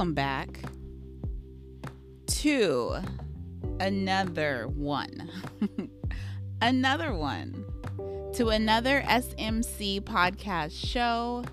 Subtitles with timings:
[0.00, 0.60] welcome back
[2.26, 2.96] to
[3.80, 5.30] another one.
[6.62, 7.66] another one.
[8.36, 11.44] To another SMC podcast show.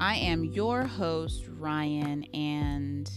[0.00, 3.08] I am your host, Ryan, and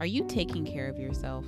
[0.00, 1.44] are you taking care of yourself?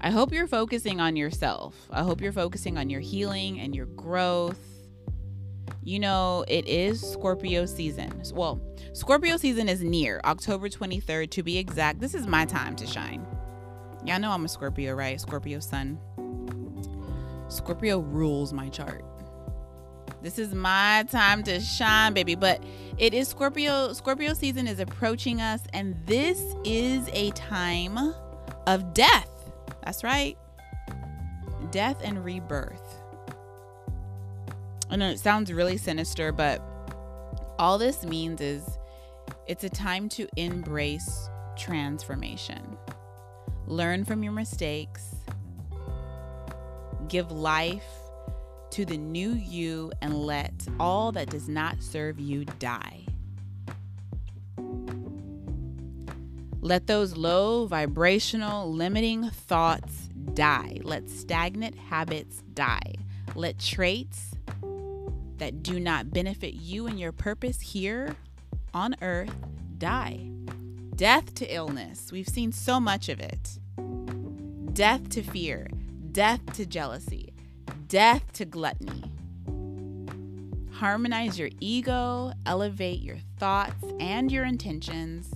[0.00, 1.74] I hope you're focusing on yourself.
[1.90, 4.73] I hope you're focusing on your healing and your growth
[5.84, 8.22] you know, it is Scorpio season.
[8.32, 8.60] Well,
[8.94, 12.00] Scorpio season is near October 23rd to be exact.
[12.00, 13.26] This is my time to shine.
[14.04, 15.20] Y'all know I'm a Scorpio, right?
[15.20, 15.98] Scorpio sun.
[17.48, 19.04] Scorpio rules my chart.
[20.22, 22.34] This is my time to shine, baby.
[22.34, 22.62] But
[22.96, 23.92] it is Scorpio.
[23.92, 28.14] Scorpio season is approaching us, and this is a time
[28.66, 29.28] of death.
[29.84, 30.38] That's right.
[31.70, 32.83] Death and rebirth.
[34.94, 36.62] I know it sounds really sinister, but
[37.58, 38.62] all this means is
[39.48, 42.78] it's a time to embrace transformation.
[43.66, 45.16] Learn from your mistakes,
[47.08, 47.82] give life
[48.70, 53.04] to the new you, and let all that does not serve you die.
[56.60, 60.78] Let those low vibrational limiting thoughts die.
[60.84, 62.94] Let stagnant habits die.
[63.34, 64.33] Let traits
[65.44, 68.16] that do not benefit you and your purpose here
[68.72, 69.34] on earth
[69.76, 70.26] die.
[70.96, 72.10] Death to illness.
[72.10, 73.58] We've seen so much of it.
[74.72, 75.68] Death to fear.
[76.12, 77.34] Death to jealousy.
[77.88, 79.04] Death to gluttony.
[80.72, 85.30] Harmonize your ego, elevate your thoughts and your intentions.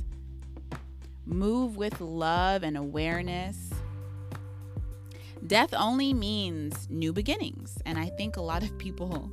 [1.27, 3.75] Move with love and awareness.
[5.47, 7.77] Death only means new beginnings.
[7.85, 9.31] And I think a lot of people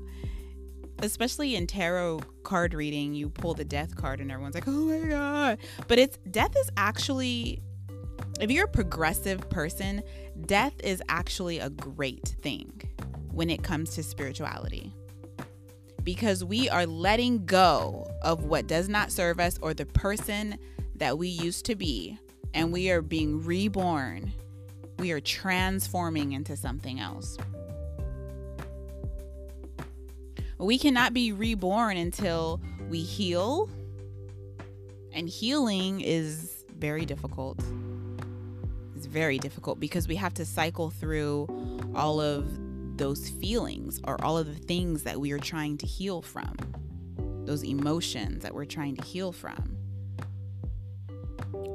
[0.99, 5.09] especially in tarot card reading, you pull the death card and everyone's like, oh my
[5.09, 5.57] God.
[5.87, 7.61] But it's death is actually,
[8.39, 10.01] if you're a progressive person,
[10.45, 12.81] death is actually a great thing
[13.31, 14.93] when it comes to spirituality.
[16.03, 20.57] Because we are letting go of what does not serve us or the person
[20.95, 22.17] that we used to be,
[22.53, 24.31] and we are being reborn.
[24.99, 27.37] We are transforming into something else.
[30.57, 33.69] We cannot be reborn until we heal.
[35.11, 37.59] And healing is very difficult.
[38.95, 41.47] It's very difficult because we have to cycle through
[41.93, 42.47] all of
[42.97, 46.55] those feelings or all of the things that we are trying to heal from,
[47.45, 49.77] those emotions that we're trying to heal from.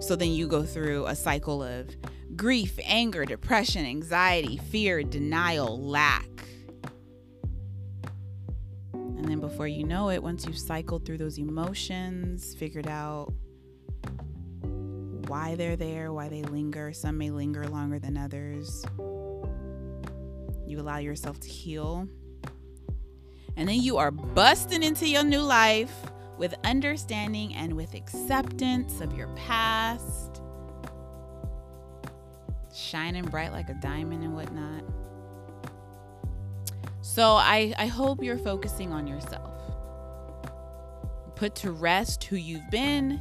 [0.00, 1.94] So then you go through a cycle of
[2.36, 6.24] grief, anger, depression, anxiety, fear, denial, lack
[9.30, 13.32] and then before you know it, once you've cycled through those emotions, figured out
[15.28, 18.84] why they're there, why they linger, some may linger longer than others,
[20.66, 22.08] you allow yourself to heal.
[23.56, 25.94] And then you are busting into your new life
[26.36, 30.42] with understanding and with acceptance of your past,
[32.74, 34.82] shining bright like a diamond and whatnot.
[37.02, 39.50] So I, I hope you're focusing on yourself.
[41.34, 43.20] Put to rest who you've been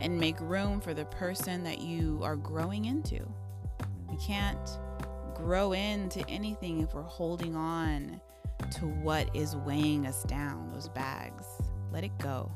[0.00, 3.26] and make room for the person that you are growing into.
[4.10, 4.78] We can't
[5.34, 8.20] grow into anything if we're holding on
[8.72, 11.44] to what is weighing us down, those bags.
[11.92, 12.50] Let it go.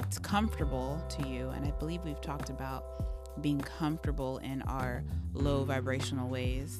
[0.00, 5.04] It's comfortable to you, and I believe we've talked about being comfortable in our
[5.34, 6.78] low vibrational ways.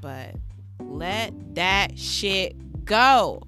[0.00, 0.34] But
[0.80, 3.42] let that shit go.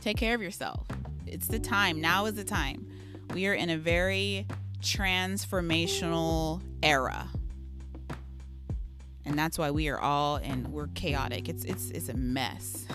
[0.00, 0.86] Take care of yourself.
[1.26, 2.00] It's the time.
[2.00, 2.86] Now is the time.
[3.34, 4.46] We are in a very
[4.80, 7.28] transformational era.
[9.24, 11.48] And that's why we are all and we're chaotic.
[11.48, 12.86] It's it's it's a mess.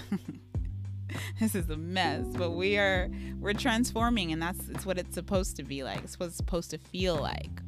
[1.40, 3.10] this is a mess, but we are
[3.40, 6.04] we're transforming and that's it's what it's supposed to be like.
[6.04, 7.62] It's what it's supposed to feel like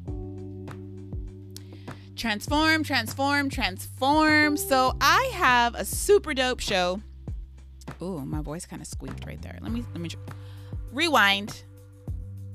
[2.16, 4.56] transform, transform, transform.
[4.56, 7.00] So I have a super dope show.
[8.00, 9.58] Oh, my voice kind of squeaked right there.
[9.60, 10.10] Let me let me
[10.92, 11.64] rewind.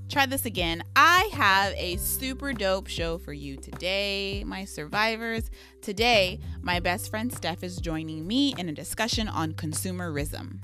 [0.10, 0.82] Try this again.
[0.96, 5.52] I have a super dope show for you today, my survivors.
[5.84, 10.64] Today, my best friend Steph is joining me in a discussion on consumerism.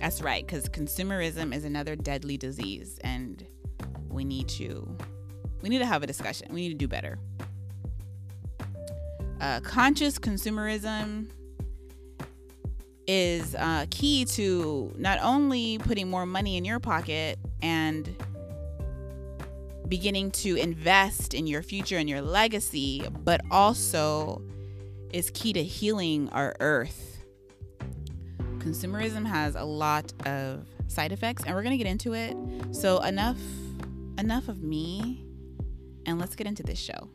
[0.00, 3.46] That's right, because consumerism is another deadly disease, and
[4.08, 4.96] we need to
[5.60, 6.48] we need to have a discussion.
[6.54, 7.18] We need to do better
[9.40, 11.30] uh, conscious consumerism
[13.06, 18.14] is uh, key to not only putting more money in your pocket, and
[19.88, 24.42] beginning to invest in your future and your legacy, but also
[25.12, 27.18] is key to healing our earth.
[28.58, 32.36] Consumerism has a lot of side effects and we're going to get into it.
[32.72, 33.38] So enough
[34.18, 35.24] enough of me
[36.06, 37.08] and let's get into this show.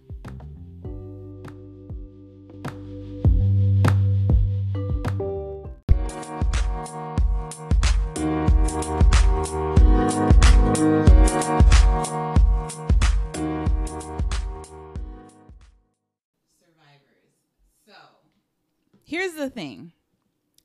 [19.31, 19.91] Here's the thing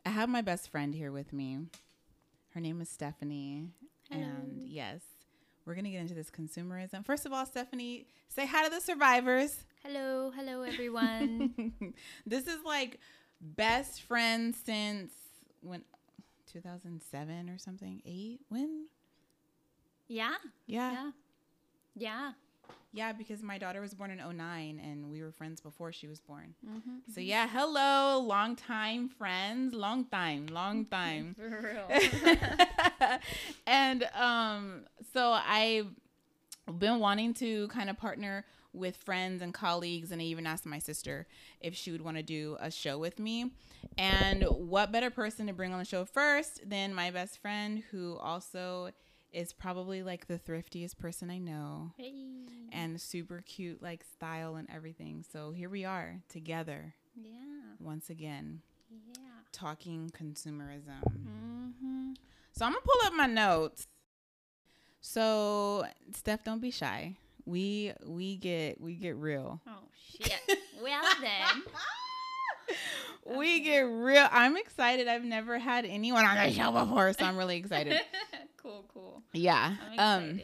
[0.05, 1.59] I have my best friend here with me.
[2.51, 3.69] Her name is Stephanie.
[4.11, 4.23] Hello.
[4.25, 5.01] And yes,
[5.65, 7.05] we're going to get into this consumerism.
[7.05, 9.65] First of all, Stephanie, say hi to the survivors.
[9.85, 11.75] Hello, hello everyone.
[12.27, 12.99] this is like
[13.41, 15.13] best friends since
[15.61, 15.83] when
[16.53, 18.01] 2007 or something.
[18.07, 18.87] 8 when?
[20.09, 20.35] yeah,
[20.67, 20.93] Yeah.
[20.93, 21.11] yeah,
[21.97, 22.33] yeah.
[22.93, 26.19] Yeah, because my daughter was born in 09 and we were friends before she was
[26.19, 26.55] born.
[26.67, 27.13] Mm-hmm.
[27.15, 31.37] So yeah, hello, long time friends, long time, long time.
[31.39, 32.39] For real.
[33.67, 35.89] and um so I've
[36.79, 40.79] been wanting to kind of partner with friends and colleagues and I even asked my
[40.79, 41.27] sister
[41.61, 43.53] if she would want to do a show with me.
[43.99, 48.17] And what better person to bring on the show first than my best friend who
[48.17, 48.91] also
[49.37, 52.15] is probably like the thriftiest person I know Hey.
[52.73, 55.25] and super cute like style and everything.
[55.31, 59.19] So here we are together Yeah, once again yeah.
[59.53, 61.03] talking consumerism.
[61.05, 62.13] Mm-hmm.
[62.53, 63.87] So I'm gonna pull up my notes.
[65.01, 65.85] So
[66.15, 67.17] Steph, don't be shy.
[67.45, 69.61] We we get we get real.
[69.69, 69.85] Oh
[70.19, 70.41] shit.
[70.83, 71.63] well then.
[73.39, 74.29] We get real.
[74.31, 75.09] I'm excited.
[75.09, 78.01] I've never had anyone on the show before, so I'm really excited.
[78.57, 79.23] cool, cool.
[79.33, 79.75] Yeah.
[79.99, 80.41] I'm Um.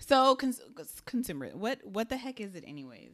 [0.00, 0.60] So cons-
[1.04, 1.50] consumer.
[1.54, 3.12] What what the heck is it, anyways?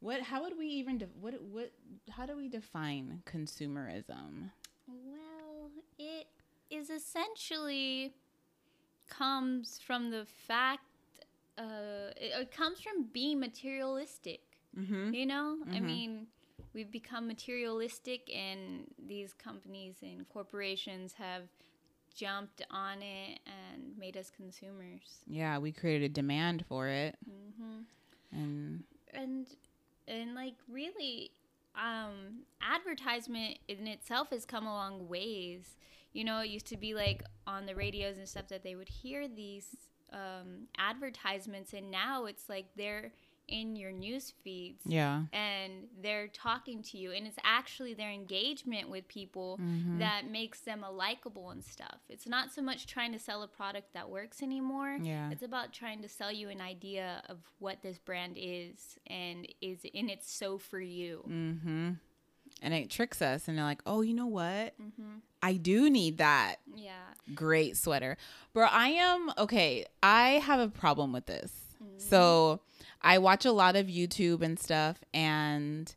[0.00, 0.22] What?
[0.22, 0.98] How would we even?
[0.98, 1.40] De- what?
[1.42, 1.72] What?
[2.10, 4.50] How do we define consumerism?
[4.88, 6.26] Well, it
[6.70, 8.12] is essentially
[9.08, 10.82] comes from the fact
[11.58, 14.40] uh it, it comes from being materialistic.
[14.78, 15.12] Mm-hmm.
[15.14, 15.58] You know?
[15.72, 15.82] I Mhm.
[15.82, 16.26] mean,
[16.74, 21.44] we've become materialistic and these companies and corporations have
[22.14, 25.20] jumped on it and made us consumers.
[25.26, 27.80] Yeah, we created a demand for it, hmm
[28.32, 29.46] and and
[30.06, 31.32] and like really
[31.74, 35.76] um advertisement in itself has come a long ways.
[36.12, 38.88] You know it used to be like on the radios and stuff that they would
[38.88, 39.66] hear these
[40.12, 43.12] um advertisements and now it's like they're
[43.50, 45.22] in your news feeds yeah.
[45.32, 49.98] and they're talking to you and it's actually their engagement with people Mhm.
[49.98, 53.48] that makes them a likable and stuff it's not so much trying to sell a
[53.48, 55.30] product that works anymore Yeah.
[55.30, 59.80] it's about trying to sell you an idea of what this brand is and is
[59.94, 61.90] and it's so for you Mm-hmm.
[62.62, 64.74] And it tricks us, and they're like, "Oh, you know what?
[64.78, 65.18] mm-hmm.
[65.40, 68.16] I do need that yeah great sweater,
[68.52, 68.66] bro.
[68.66, 69.86] I am okay.
[70.02, 71.52] I have a problem with this.
[71.82, 71.98] Mm-hmm.
[71.98, 72.60] So
[73.02, 75.94] I watch a lot of YouTube and stuff, and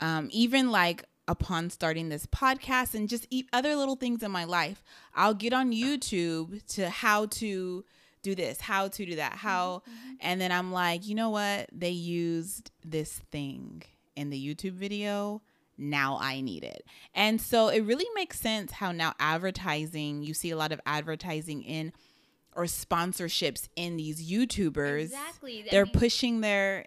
[0.00, 4.82] um, even like upon starting this podcast and just other little things in my life,
[5.14, 7.84] I'll get on YouTube to how to
[8.22, 9.82] do this, how to do that, how,
[10.20, 11.68] and then I'm like, you know what?
[11.72, 13.82] They used this thing
[14.16, 15.42] in the YouTube video.
[15.76, 16.84] Now I need it.
[17.14, 21.62] And so it really makes sense how now advertising, you see a lot of advertising
[21.62, 21.92] in
[22.58, 25.02] or sponsorships in these YouTubers.
[25.04, 26.86] exactly They're mean, pushing their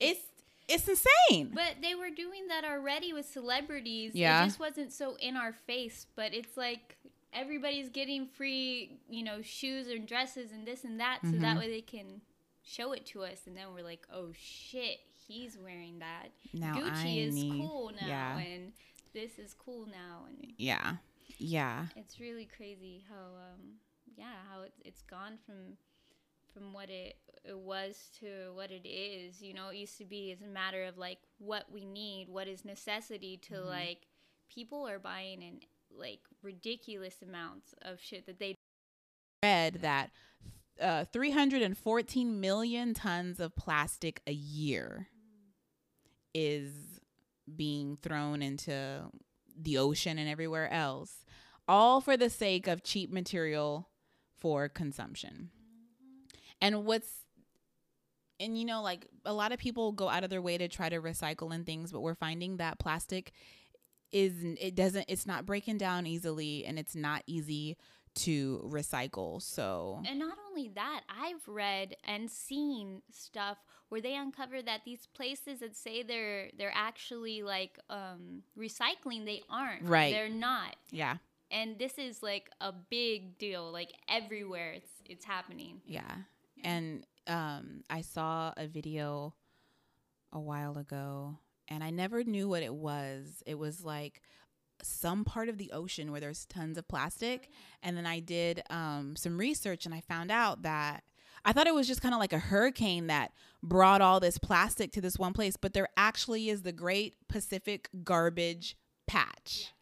[0.00, 0.20] it's
[0.66, 1.50] it's insane.
[1.54, 4.42] but they were doing that already with celebrities Yeah.
[4.42, 6.96] it just wasn't so in our face but it's like
[7.34, 11.58] everybody's getting free you know shoes and dresses and this and that so that Mhm.
[11.58, 12.22] way they can
[12.62, 17.04] show it to us and then we're like oh shit he's wearing that Now gucci
[17.04, 18.38] I is need cool now yeah.
[18.38, 18.72] and
[19.12, 20.96] this is cool now and yeah.
[21.38, 21.86] Yeah.
[21.96, 23.78] it's really crazy how um
[24.16, 25.76] yeah how it's, it's gone from
[26.52, 30.32] from what it, it was to what it is you know it used to be
[30.32, 33.66] as a matter of like what we need what is necessity to Mhm.
[33.66, 34.06] like
[34.48, 35.60] people are buying in
[35.96, 38.54] like ridiculous amounts of shit that they
[39.42, 40.10] Read that
[40.80, 45.08] uh, 314 million tons of plastic a year
[46.34, 47.00] is
[47.56, 49.02] being thrown into
[49.56, 51.24] the ocean and everywhere else,
[51.68, 53.88] all for the sake of cheap material
[54.40, 55.50] for consumption.
[56.60, 57.08] And what's
[58.38, 60.88] and you know like a lot of people go out of their way to try
[60.88, 63.32] to recycle and things, but we're finding that plastic
[64.12, 67.76] is it doesn't it's not breaking down easily and it's not easy
[68.12, 69.40] to recycle.
[69.40, 75.06] So And not only that, I've read and seen stuff where they uncover that these
[75.06, 79.84] places that say they're they're actually like um recycling, they aren't.
[79.84, 80.12] Right.
[80.12, 80.74] They're not.
[80.90, 81.18] yeah,
[81.50, 83.70] And this is like a big deal.
[83.70, 85.80] Like everywhere it's it's happening.
[85.86, 86.14] yeah.
[86.62, 89.34] And um, I saw a video
[90.32, 91.38] a while ago,
[91.68, 93.42] and I never knew what it was.
[93.46, 94.20] It was like
[94.82, 97.48] some part of the ocean where there's tons of plastic.
[97.82, 101.02] And then I did um, some research, and I found out that
[101.44, 104.92] I thought it was just kind of like a hurricane that brought all this plastic
[104.92, 108.76] to this one place, but there actually is the Great Pacific Garbage
[109.06, 109.72] Patch.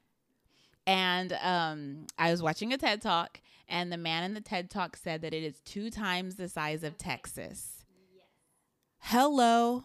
[0.88, 4.96] And um, I was watching a TED Talk, and the man in the TED Talk
[4.96, 7.84] said that it is two times the size of Texas.
[9.00, 9.84] Hello.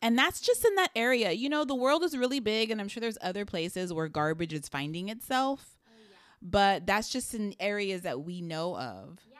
[0.00, 1.32] And that's just in that area.
[1.32, 4.52] You know, the world is really big, and I'm sure there's other places where garbage
[4.52, 6.16] is finding itself, Oh yeah.
[6.40, 9.18] but that's just in areas that we know of.
[9.28, 9.38] Yeah,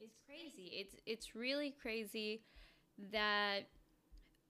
[0.00, 0.70] it's crazy.
[0.72, 2.40] It's it's really crazy
[3.12, 3.68] that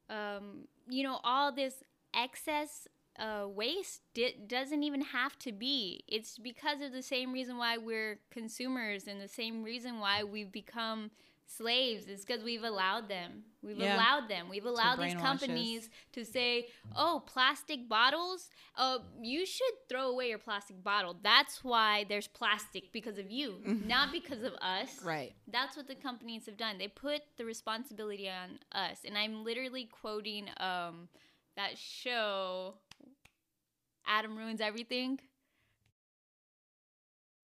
[0.09, 1.83] um, you know all this
[2.15, 2.87] excess
[3.21, 6.03] uh, waste di- doesn't even have to be.
[6.09, 10.51] It's because of the same reason why we're consumers and the same reason why we've
[10.51, 11.11] become
[11.47, 12.07] slaves.
[12.07, 13.43] It's because we've allowed them.
[13.63, 13.97] We've Yeah.
[13.97, 14.49] allowed them.
[14.49, 18.51] We've allowed these companies to say, "Oh, plastic bottles.
[18.77, 21.15] Uh, you should throw away your plastic bottle.
[21.21, 25.35] That's why there's plastic because of you, not because of us." Right.
[25.49, 26.79] That's what the companies have done.
[26.79, 29.05] They put the responsibility on us.
[29.05, 31.09] And I'm literally quoting um
[31.57, 32.77] that show
[34.11, 35.19] Adam Ruins Everything.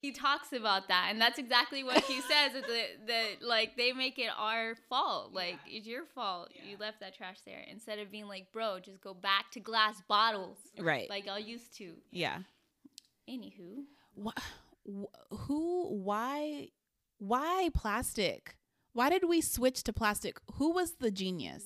[0.02, 2.66] He talks about that and that's exactly what he says that
[3.06, 5.32] the, like they make it our fault.
[5.32, 6.50] Like it's your fault.
[6.68, 10.02] You left that trash there instead of being like, "Bro, just go back to glass
[10.06, 11.08] bottles." Right.
[11.08, 11.94] Like I used to.
[12.12, 12.38] yeah.
[13.28, 13.85] Anywho,
[14.25, 14.38] Wh-
[14.88, 16.68] wh- who why
[17.18, 18.56] why plastic?
[18.92, 20.38] Why did we switch to plastic?
[20.54, 21.64] Who was the genius?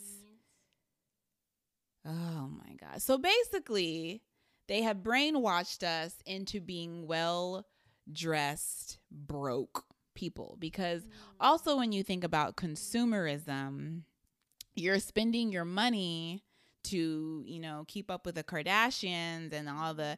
[2.06, 3.02] Oh my god.
[3.02, 4.22] So basically,
[4.70, 7.66] they have brainwashed us into being well
[8.12, 9.84] dressed broke
[10.14, 11.10] people because mm.
[11.40, 14.02] also when you think about consumerism,
[14.76, 16.44] you're spending your money
[16.84, 20.16] to, you know, keep up with the Kardashians and all the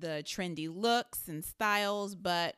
[0.00, 2.56] the trendy looks and styles, but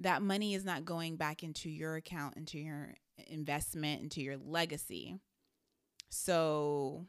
[0.00, 2.94] that money is not going back into your account, into your
[3.28, 5.20] investment, into your legacy.
[6.08, 7.06] So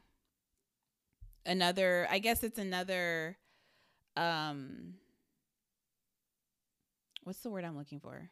[1.44, 3.36] another I guess it's another
[4.16, 4.94] um
[7.24, 8.30] what's the word I'm looking for?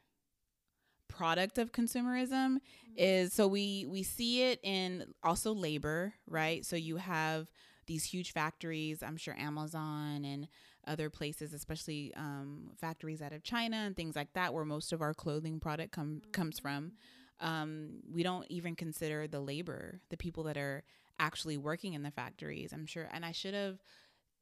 [1.08, 2.58] product of consumerism
[2.96, 6.64] is so we we see it in also labor, right?
[6.64, 7.50] So you have
[7.86, 10.46] these huge factories, I'm sure Amazon and
[10.86, 15.00] other places, especially um, factories out of China and things like that, where most of
[15.02, 16.92] our clothing product come comes from.
[17.40, 20.82] Um, we don't even consider the labor, the people that are
[21.18, 22.72] actually working in the factories.
[22.72, 23.78] I'm sure, and I should have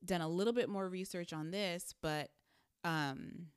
[0.06, 2.30] done a little bit more research on this, but
[2.84, 3.48] um,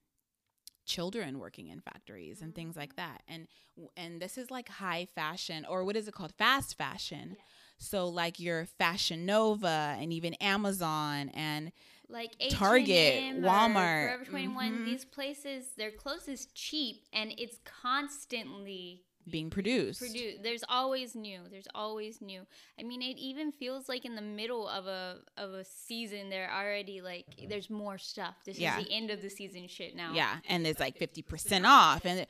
[0.86, 3.48] children working in factories and things like that, and
[3.96, 7.38] and this is like high fashion or what is it called, fast fashion.
[7.80, 11.72] So like your Fashion Nova and even Amazon and
[12.10, 14.86] like Target, H&M or Walmart, Forever 21, mhm.
[14.86, 20.04] these places, their clothes is cheap and it's constantly being produced.
[20.44, 21.42] There's always new.
[21.50, 22.42] There's always new.
[22.80, 26.52] I mean, it even feels like in the middle of a of a season, they're
[26.52, 28.36] already like, there's more stuff.
[28.46, 28.78] This Yeah.
[28.80, 30.14] is the end of the season shit now.
[30.14, 32.30] Yeah, and it's like 50% off and it-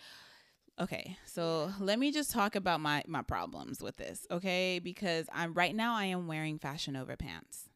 [0.79, 4.79] Okay, so let me just talk about my my problems with this, okay?
[4.79, 7.68] Because I'm right now I am wearing Fashion Nova pants.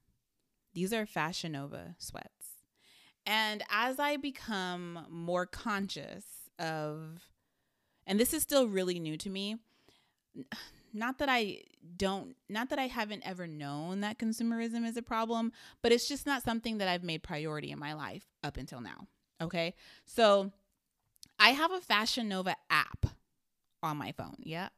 [0.74, 2.63] These are Fashion Nova sweats.
[3.25, 6.25] And as I become more conscious
[6.58, 7.20] of
[8.05, 9.57] and this is still really new to me,
[10.93, 11.63] not that I
[11.98, 16.25] don't not that I haven't ever known that consumerism is a problem, but it's just
[16.25, 19.07] not something that I've made priority in my life up until now.
[19.41, 19.74] Okay?
[20.05, 20.51] So
[21.39, 23.05] I have a Fashion Nova app
[23.81, 24.38] on my phone.
[24.39, 24.69] Yeah.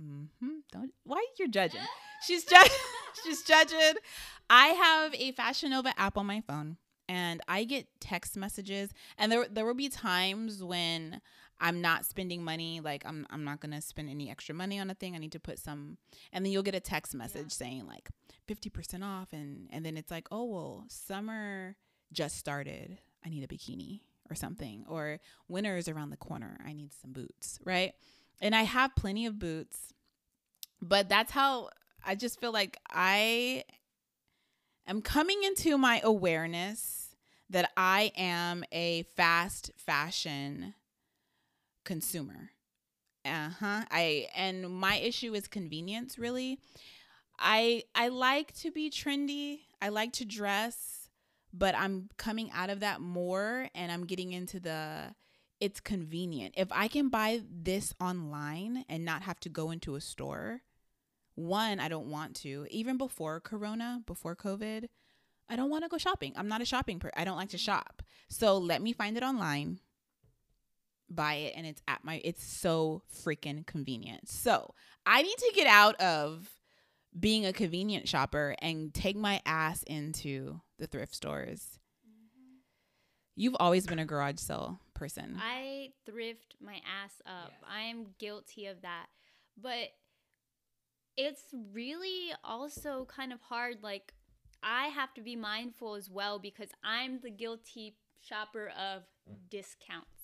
[0.00, 0.58] Mm-hmm.
[0.72, 1.80] Don't why you're judging?
[2.26, 2.72] She's judging.
[3.24, 3.94] She's judging.
[4.48, 6.76] I have a Fashion Nova app on my phone,
[7.08, 8.90] and I get text messages.
[9.18, 11.20] And there there will be times when
[11.60, 12.80] I'm not spending money.
[12.80, 15.14] Like I'm I'm not gonna spend any extra money on a thing.
[15.14, 15.98] I need to put some,
[16.32, 18.08] and then you'll get a text message saying like
[18.46, 21.76] fifty percent off, and and then it's like, oh well, summer
[22.12, 22.98] just started.
[23.24, 24.00] I need a bikini
[24.30, 26.58] or something, or winter is around the corner.
[26.64, 27.92] I need some boots, right?
[28.40, 29.92] And I have plenty of boots,
[30.80, 31.70] but that's how
[32.04, 33.64] I just feel like I
[34.86, 37.16] am coming into my awareness
[37.50, 40.74] that I am a fast fashion
[41.88, 42.50] consumer.
[43.24, 43.82] Uh-huh.
[43.90, 46.60] I and my issue is convenience really.
[47.38, 49.60] I I like to be trendy.
[49.80, 51.08] I like to dress,
[51.50, 55.14] but I'm coming out of that more and I'm getting into the
[55.60, 56.54] it's convenient.
[56.58, 60.60] If I can buy this online and not have to go into a store,
[61.36, 62.66] one, I don't want to.
[62.70, 64.88] Even before corona, before COVID,
[65.48, 66.34] I don't want to go shopping.
[66.36, 68.02] I'm not a shopping per I don't like to shop.
[68.28, 69.80] So let me find it online
[71.10, 74.28] buy it and it's at my it's so freaking convenient.
[74.28, 74.74] So,
[75.06, 76.48] I need to get out of
[77.18, 81.78] being a convenient shopper and take my ass into the thrift stores.
[82.06, 82.58] Mm-hmm.
[83.36, 85.38] You've always been a garage sale person.
[85.40, 87.52] I thrift my ass up.
[87.52, 87.70] Yes.
[87.70, 89.06] I am guilty of that.
[89.60, 89.92] But
[91.16, 94.12] it's really also kind of hard like
[94.62, 99.02] I have to be mindful as well because I'm the guilty shopper of
[99.50, 100.17] discounts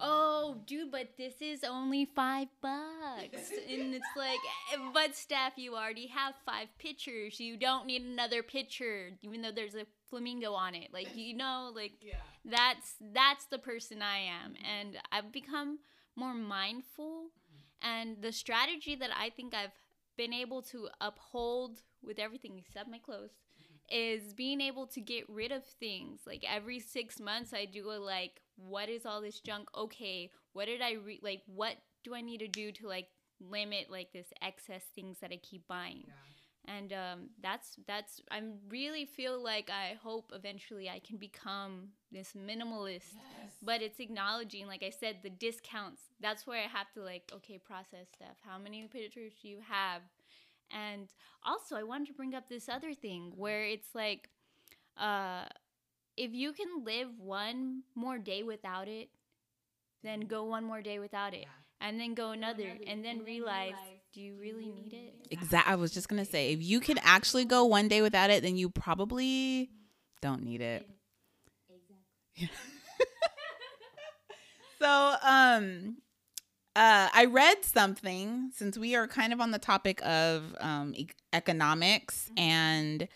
[0.00, 3.50] oh, dude, but this is only five bucks.
[3.70, 4.38] and it's like,
[4.72, 7.40] eh, but Steph, you already have five pictures.
[7.40, 10.88] You don't need another picture, even though there's a flamingo on it.
[10.92, 12.14] Like, you know, like yeah.
[12.44, 14.54] that's that's the person I am.
[14.64, 15.78] And I've become
[16.16, 17.30] more mindful.
[17.82, 19.72] And the strategy that I think I've
[20.16, 23.74] been able to uphold with everything except my clothes mm-hmm.
[23.90, 26.20] is being able to get rid of things.
[26.26, 29.68] Like every six months, I do a like, what is all this junk?
[29.76, 31.42] Okay, what did I re- like?
[31.46, 33.08] What do I need to do to like
[33.40, 36.04] limit like this excess things that I keep buying?
[36.06, 36.12] Yeah.
[36.68, 42.32] And um, that's that's I really feel like I hope eventually I can become this
[42.32, 43.14] minimalist.
[43.14, 43.52] Yes.
[43.62, 46.02] But it's acknowledging, like I said, the discounts.
[46.20, 48.36] That's where I have to like, okay, process stuff.
[48.44, 50.02] How many pictures do you have?
[50.72, 51.08] And
[51.44, 54.30] also, I wanted to bring up this other thing where it's like,
[54.96, 55.44] uh,
[56.16, 59.08] if you can live one more day without it,
[60.02, 61.40] then go one more day without it.
[61.40, 61.48] Yeah.
[61.88, 65.28] And then go another, another and then and realize, realize, do you really need it?
[65.30, 65.72] Exactly.
[65.72, 68.56] I was just gonna say, if you can actually go one day without it, then
[68.56, 69.70] you probably
[70.22, 70.88] don't need it.
[71.68, 72.50] Exactly.
[74.78, 75.98] so, um,
[76.74, 81.08] uh, I read something since we are kind of on the topic of um, e-
[81.32, 82.38] economics mm-hmm.
[82.38, 83.08] and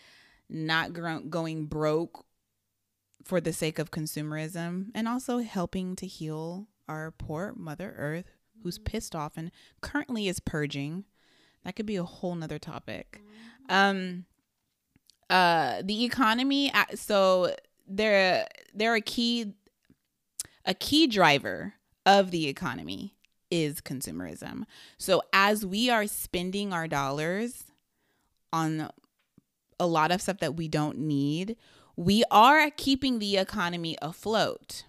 [0.49, 2.25] not gro- going broke
[3.31, 8.25] for the sake of consumerism and also helping to heal our poor Mother Earth
[8.61, 8.91] who's mm-hmm.
[8.91, 11.05] pissed off and currently is purging.
[11.63, 13.21] That could be a whole nother topic.
[13.69, 13.73] Mm-hmm.
[13.73, 14.25] Um,
[15.29, 16.73] uh, the economy.
[16.95, 17.55] So
[17.87, 19.53] there, there are key,
[20.65, 23.15] a key driver of the economy
[23.49, 24.63] is consumerism.
[24.97, 27.63] So as we are spending our dollars
[28.51, 28.89] on
[29.79, 31.55] a lot of stuff that we don't need,
[32.01, 34.85] we are keeping the economy afloat.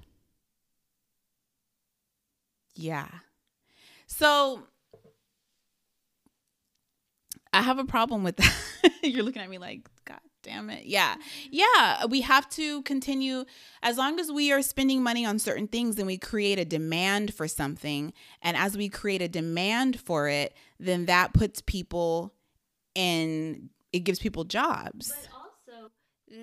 [2.75, 3.09] Yeah.
[4.07, 4.63] So
[7.53, 8.55] I have a problem with that.
[9.03, 10.87] You're looking at me like, God damn it.
[10.87, 11.17] Yeah.
[11.51, 12.07] Yeah.
[12.07, 13.45] We have to continue.
[13.83, 17.35] As long as we are spending money on certain things, then we create a demand
[17.35, 18.15] for something.
[18.41, 22.33] And as we create a demand for it, then that puts people
[22.95, 25.13] in, it gives people jobs.
[25.15, 25.42] But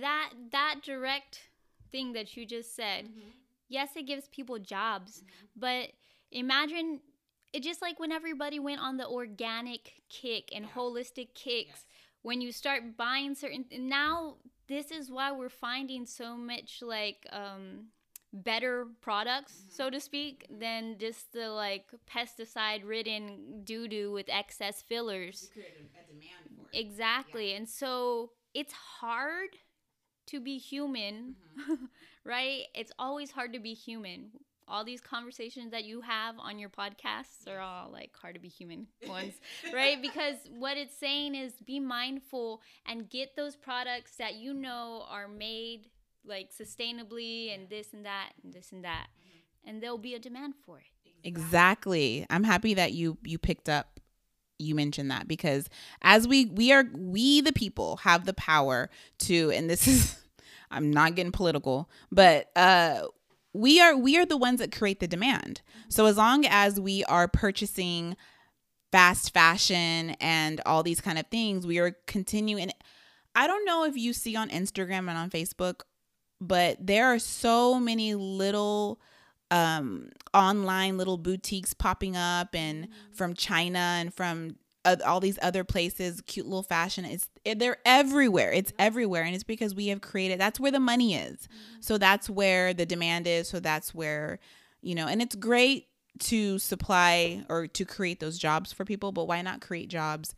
[0.01, 1.49] that, that direct
[1.91, 3.29] thing that you just said, mm-hmm.
[3.67, 5.45] yes, it gives people jobs, mm-hmm.
[5.55, 5.89] but
[6.31, 6.99] imagine
[7.51, 10.71] it just like when everybody went on the organic kick and yeah.
[10.75, 11.85] holistic kicks yes
[12.21, 14.35] when you start buying certain now
[14.67, 17.87] this is why we're finding so much like um
[18.31, 19.71] better products mm-hmm.
[19.71, 25.49] so to speak than just the like pesticide ridden doo-doo with excess fillers
[26.73, 27.57] exactly yeah.
[27.57, 29.49] and so it's hard
[30.29, 31.85] to be human mm-hmm.
[32.25, 34.29] right it's always hard to be human
[34.69, 38.47] all these conversations that you have on your podcasts are all like hard to be
[38.47, 39.33] human ones,
[39.73, 40.01] right?
[40.01, 45.27] Because what it's saying is be mindful and get those products that you know are
[45.27, 45.87] made
[46.25, 49.07] like sustainably and this and that and this and that.
[49.65, 50.85] And there'll be a demand for it.
[51.23, 52.25] Exactly.
[52.29, 53.98] I'm happy that you you picked up
[54.59, 55.69] you mentioned that because
[56.01, 60.17] as we we are we the people have the power to and this is
[60.71, 63.03] I'm not getting political, but uh
[63.53, 65.61] we are we are the ones that create the demand.
[65.87, 68.15] So as long as we are purchasing
[68.91, 72.71] fast fashion and all these kind of things, we are continuing
[73.35, 75.81] I don't know if you see on Instagram and on Facebook,
[76.41, 78.99] but there are so many little
[79.51, 83.13] um online little boutiques popping up and mm-hmm.
[83.13, 87.05] from China and from uh, all these other places, cute little fashion.
[87.05, 88.51] It's they're everywhere.
[88.51, 90.39] It's everywhere, and it's because we have created.
[90.39, 91.47] That's where the money is.
[91.81, 93.49] So that's where the demand is.
[93.49, 94.39] So that's where,
[94.81, 95.87] you know, and it's great
[96.19, 99.11] to supply or to create those jobs for people.
[99.11, 100.33] But why not create jobs?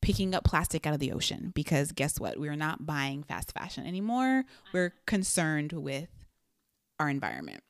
[0.00, 2.40] Picking up plastic out of the ocean because guess what?
[2.40, 4.44] We're not buying fast fashion anymore.
[4.72, 6.08] We're concerned with
[6.98, 7.62] our environment.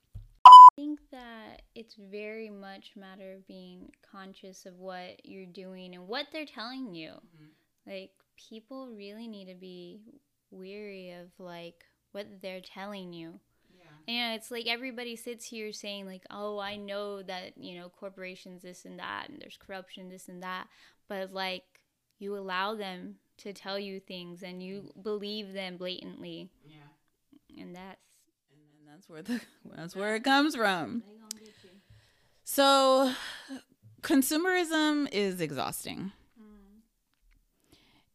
[0.70, 5.94] I think that it's very much a matter of being conscious of what you're doing
[5.94, 7.10] and what they're telling you.
[7.10, 7.90] Mm-hmm.
[7.90, 10.00] Like people really need to be
[10.50, 13.40] weary of like what they're telling you.
[13.76, 14.14] Yeah.
[14.14, 18.62] And it's like everybody sits here saying like, "Oh, I know that, you know, corporations
[18.62, 20.68] this and that and there's corruption this and that."
[21.08, 21.64] But like
[22.18, 25.02] you allow them to tell you things and you mm-hmm.
[25.02, 26.50] believe them blatantly.
[26.64, 27.62] Yeah.
[27.62, 28.09] And that's
[28.90, 29.40] that's where the
[29.76, 31.02] that's where it comes from.
[32.44, 33.12] So
[34.02, 36.12] consumerism is exhausting.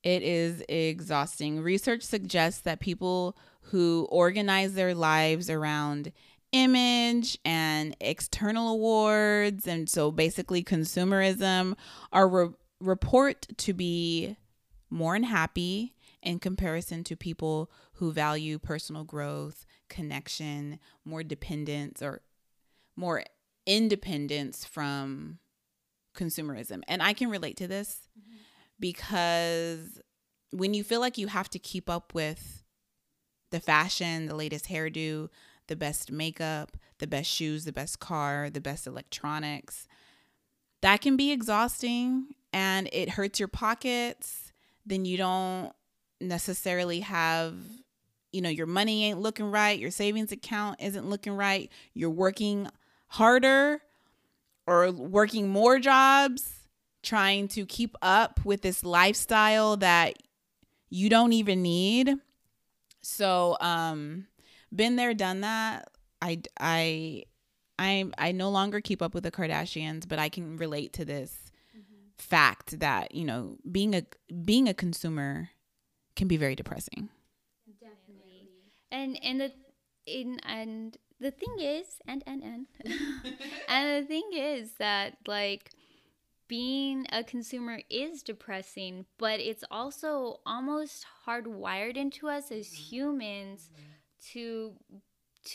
[0.03, 1.61] It is exhausting.
[1.61, 6.11] Research suggests that people who organize their lives around
[6.51, 11.75] image and external awards and so basically consumerism
[12.13, 14.37] are re- report to be
[14.89, 22.21] more unhappy in comparison to people who value personal growth, connection, more dependence or
[22.95, 23.23] more
[23.65, 25.39] independence from
[26.15, 26.81] consumerism.
[26.87, 28.37] And I can relate to this mm-hmm.
[28.79, 29.99] because
[30.51, 32.63] when you feel like you have to keep up with
[33.51, 35.29] the fashion, the latest hairdo,
[35.67, 39.87] the best makeup, the best shoes, the best car, the best electronics,
[40.81, 44.53] that can be exhausting and it hurts your pockets.
[44.85, 45.73] Then you don't
[46.21, 47.55] necessarily have,
[48.35, 52.67] you know, your money ain't looking right, your savings account isn't looking right, you're working
[53.07, 53.81] harder
[54.67, 56.67] or working more jobs
[57.01, 60.15] trying to keep up with this lifestyle that
[60.89, 62.13] you don't even need.
[63.01, 64.27] So, um
[64.75, 65.89] been there done that.
[66.21, 67.23] I I
[67.79, 71.51] I I no longer keep up with the Kardashians, but I can relate to this
[72.17, 74.03] fact that, you know, being a
[74.43, 75.49] being a consumer
[76.15, 77.09] can be very depressing.
[78.95, 79.51] And and the
[80.05, 82.65] in and the thing is and and and
[83.67, 85.71] and the thing is that like
[86.47, 92.83] being a consumer is depressing, but it's also almost hardwired into us as mm-hmm.
[92.83, 94.33] humans mm-hmm.
[94.33, 94.73] to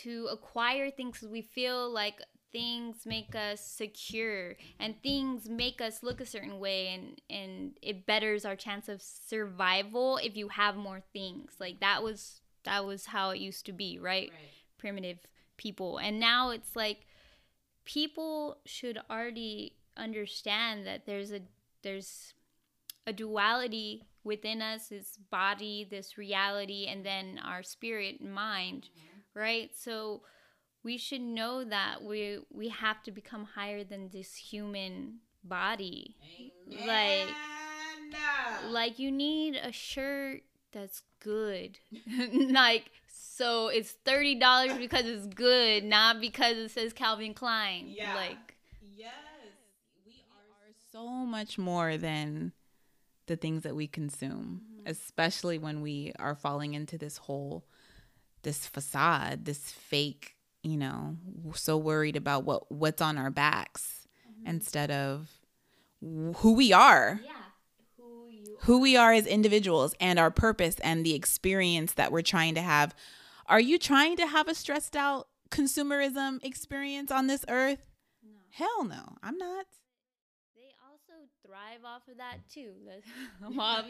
[0.03, 1.25] to acquire things.
[1.29, 2.21] We feel like
[2.53, 8.07] things make us secure and things make us look a certain way and and it
[8.07, 11.53] betters our chance of survival if you have more things.
[11.61, 14.33] Like that was that was how it used to be right,
[14.79, 15.19] primitive
[15.57, 15.99] people.
[15.99, 17.07] And now it's like
[17.85, 21.41] people should already understand that there's a
[21.83, 22.35] there's
[23.07, 29.39] a duality within us this body this reality and then our spirit and mind mm-hmm.
[29.39, 29.71] right?
[29.77, 30.23] So
[30.83, 36.17] we should know that we we have to become higher than this human body.
[36.87, 37.29] Like
[38.69, 41.79] like you need a shirt that's good.
[42.51, 47.87] Like so it's $30 because it's good not because it says calvin klein.
[47.89, 48.15] Yeah.
[48.15, 48.57] like
[48.97, 49.13] Yes,
[50.07, 52.53] we are so much more than
[53.27, 54.91] the things that we consume, mm-hmm.
[54.91, 57.65] especially when we are falling into this whole
[58.43, 61.17] this facade, this fake, you know,
[61.55, 64.51] so worried about what what's on our backs mm-hmm.
[64.51, 65.29] instead of
[66.03, 67.40] who we are, yeah
[68.63, 72.63] who we are as individuals and our purpose and the experience that we're trying to
[72.63, 72.95] have.
[73.47, 77.87] Are you trying to have a stressed out consumerism experience on this earth?
[78.23, 79.67] no Hell no, I'm not.
[80.55, 82.73] They also thrive off of that too.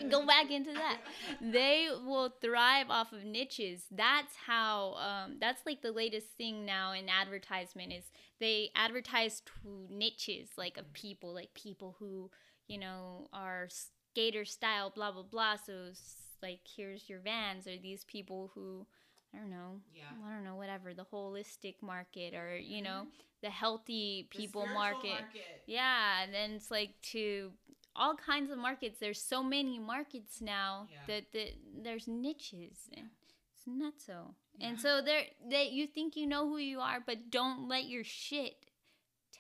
[0.10, 0.98] Go back into that.
[1.52, 3.82] They will thrive off of niches.
[3.90, 4.94] That's how.
[4.94, 8.04] Um, that's like the latest thing now in advertisement is
[8.38, 12.30] they advertise to niches like of people, like people who
[12.68, 13.68] you know are
[14.10, 15.56] skater style, blah blah blah.
[15.56, 18.86] So it's like here's your Vans, or these people who.
[19.32, 19.80] I don't know.
[19.94, 20.02] Yeah.
[20.26, 20.56] I don't know.
[20.56, 23.22] Whatever the holistic market, or you know, mm-hmm.
[23.42, 25.22] the healthy people market.
[25.66, 27.52] Yeah, and then it's like to
[27.94, 28.98] all kinds of markets.
[28.98, 30.98] There's so many markets now Yeah.
[31.06, 31.50] that, that
[31.82, 32.88] there's niches.
[32.96, 33.10] And
[33.54, 34.34] it's nuts so.
[34.60, 38.04] And so there that you think you know who you are, but don't let your
[38.04, 38.59] shit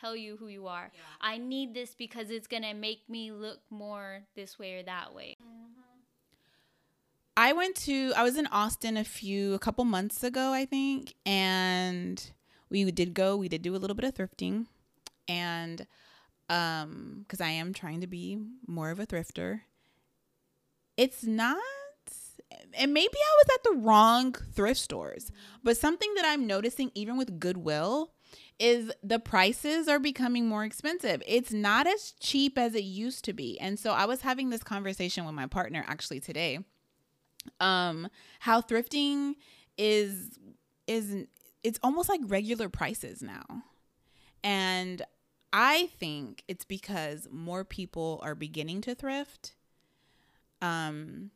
[0.00, 0.90] tell you who you are.
[0.92, 1.00] Yeah.
[1.20, 5.36] I need this because it's gonna make me look more this way or that way.
[7.36, 11.14] I went to I was in Austin a few a couple months ago, I think,
[11.24, 12.30] and
[12.68, 14.66] we did go, we did do a little bit of thrifting.
[15.28, 15.86] And
[16.48, 19.60] um because I am trying to be more of a thrifter.
[20.96, 21.58] It's not
[22.74, 25.30] and maybe I was at the wrong thrift stores,
[25.62, 28.12] but something that I'm noticing even with Goodwill
[28.60, 31.22] is the prices are becoming more expensive.
[31.26, 33.58] It's not as cheap as it used to be.
[33.58, 36.58] And so I was having this conversation with my partner actually today.
[37.58, 38.08] Um
[38.40, 39.34] how thrifting
[39.78, 40.38] is
[40.86, 41.24] is
[41.62, 43.44] it's almost like regular prices now.
[44.44, 45.02] And
[45.52, 49.54] I think it's because more people are beginning to thrift.
[50.60, 51.30] Um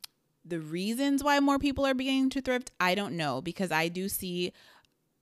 [0.45, 4.11] the reasons why more people are beginning to thrift, I don't know because I do
[4.11, 4.53] see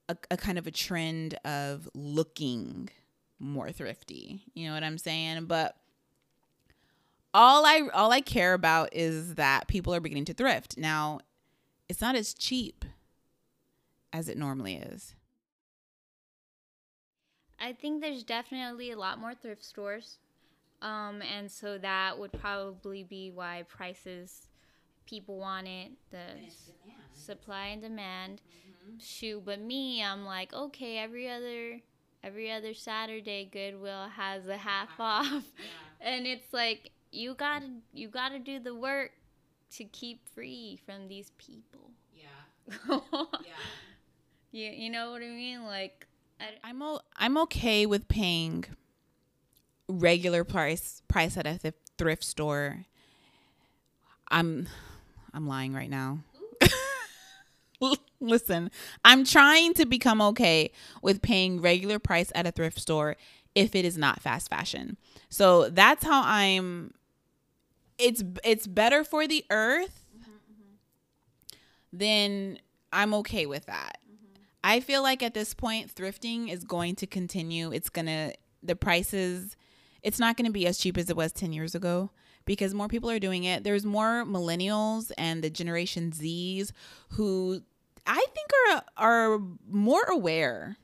[0.08, 2.88] a, a kind of a trend of looking
[3.38, 4.44] more thrifty.
[4.54, 5.46] You know what I'm saying?
[5.46, 5.76] But
[7.34, 10.76] all I all I care about is that people are beginning to thrift.
[10.76, 11.20] Now,
[11.88, 12.84] it's not as cheap
[14.12, 15.14] as it normally is.
[17.58, 20.18] I think there's definitely a lot more thrift stores.
[20.82, 24.48] Um, and so that would probably be why prices
[25.06, 26.26] people want it, the
[27.14, 28.40] supply and demand.
[28.40, 28.71] Mm-hmm.
[28.98, 31.80] Shoot, but me, I'm like, okay, every other
[32.24, 35.44] every other Saturday Goodwill has a half off.
[35.58, 36.08] Yeah.
[36.08, 39.12] And it's like you got to you got to do the work
[39.72, 41.90] to keep free from these people.
[42.14, 42.98] Yeah.
[43.44, 43.52] yeah.
[44.52, 45.64] You, you know what I mean?
[45.64, 46.06] Like
[46.40, 48.64] I, am o- I'm okay with paying
[49.88, 52.86] regular price price at a th- thrift store.
[54.28, 54.68] I'm
[55.34, 56.20] I'm lying right now.
[58.22, 58.70] Listen,
[59.04, 60.70] I'm trying to become okay
[61.02, 63.16] with paying regular price at a thrift store
[63.54, 64.96] if it is not fast fashion.
[65.28, 66.94] So that's how I'm
[67.98, 70.04] it's it's better for the earth.
[71.92, 72.58] Then
[72.92, 73.98] I'm okay with that.
[74.64, 77.72] I feel like at this point, thrifting is going to continue.
[77.72, 78.32] It's going to,
[78.62, 79.56] the prices,
[80.02, 82.10] it's not going to be as cheap as it was 10 years ago
[82.44, 83.64] because more people are doing it.
[83.64, 86.70] There's more millennials and the Generation Zs
[87.10, 87.62] who
[88.06, 90.76] I think are, are more aware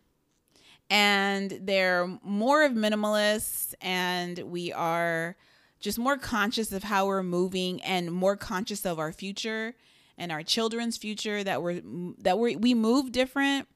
[0.90, 5.37] and they're more of minimalists and we are
[5.81, 9.74] just more conscious of how we're moving and more conscious of our future
[10.16, 11.81] and our children's future that we're
[12.18, 13.68] that we we move different.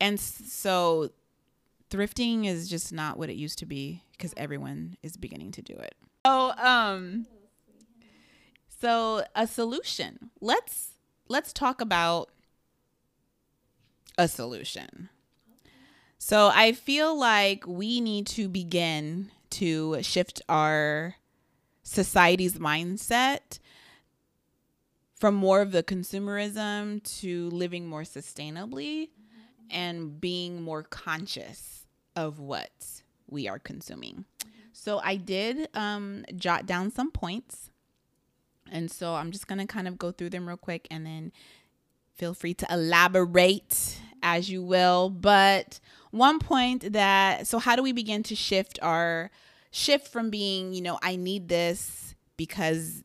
[0.00, 1.10] And so
[1.90, 5.74] thrifting is just not what it used to be because everyone is beginning to do
[5.74, 5.94] it.
[6.26, 7.26] So um
[8.68, 10.30] so a solution.
[10.40, 10.90] Let's
[11.28, 12.30] let's talk about
[14.18, 15.08] a solution
[16.18, 21.14] so i feel like we need to begin to shift our
[21.82, 23.58] society's mindset
[25.18, 29.08] from more of the consumerism to living more sustainably
[29.70, 34.24] and being more conscious of what we are consuming.
[34.72, 37.70] So I did um, jot down some points.
[38.70, 41.32] And so I'm just going to kind of go through them real quick and then
[42.14, 45.08] feel free to elaborate as you will.
[45.08, 45.78] But
[46.10, 49.30] one point that, so how do we begin to shift our
[49.70, 53.04] shift from being, you know, I need this because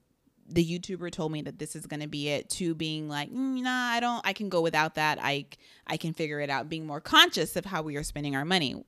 [0.49, 3.61] the YouTuber told me that this is going to be it to being like, mm,
[3.61, 5.19] nah, I don't, I can go without that.
[5.21, 5.45] I,
[5.85, 6.67] I can figure it out.
[6.67, 8.83] Being more conscious of how we are spending our money.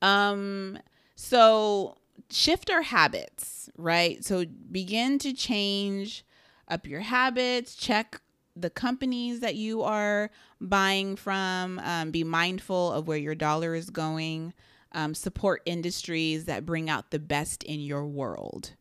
[0.00, 0.78] Um,
[1.16, 1.96] so
[2.30, 4.24] shift our habits, right?
[4.24, 6.24] So begin to change
[6.68, 7.74] up your habits.
[7.74, 8.20] Check
[8.60, 11.78] the companies that you are buying from.
[11.78, 14.52] Um, be mindful of where your dollar is going.
[14.92, 18.72] Um, support industries that bring out the best in your world,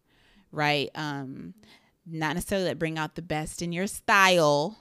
[0.51, 0.89] right?
[0.95, 1.53] Um,
[2.05, 4.77] not necessarily that bring out the best in your style.